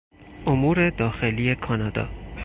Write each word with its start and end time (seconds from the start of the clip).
امور 0.45 0.89
داخلی 0.89 1.55
کانادا 1.55 2.09